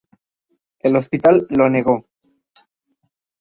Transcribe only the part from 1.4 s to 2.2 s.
lo negó.